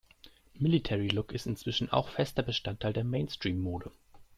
[0.55, 3.91] Military-Look ist inzwischen auch fester Bestandteil der Mainstream-Mode.